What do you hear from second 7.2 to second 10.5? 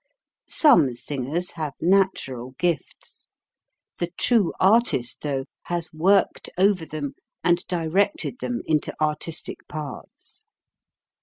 and directed them into artistic paths.